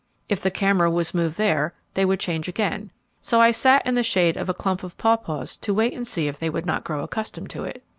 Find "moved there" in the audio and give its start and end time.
1.13-1.75